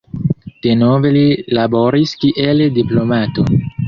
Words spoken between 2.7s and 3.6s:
diplomato.